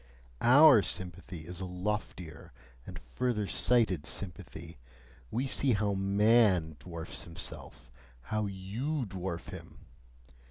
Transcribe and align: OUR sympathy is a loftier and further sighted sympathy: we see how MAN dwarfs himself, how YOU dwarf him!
OUR 0.41 0.81
sympathy 0.81 1.41
is 1.45 1.59
a 1.61 1.65
loftier 1.65 2.51
and 2.87 2.97
further 2.97 3.45
sighted 3.45 4.07
sympathy: 4.07 4.79
we 5.29 5.45
see 5.45 5.73
how 5.73 5.93
MAN 5.93 6.75
dwarfs 6.79 7.21
himself, 7.25 7.91
how 8.23 8.47
YOU 8.47 9.05
dwarf 9.05 9.49
him! 9.51 9.85